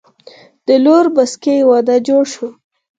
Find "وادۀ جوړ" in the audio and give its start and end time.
1.69-2.23